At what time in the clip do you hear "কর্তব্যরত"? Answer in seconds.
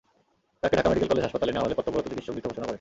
1.77-2.05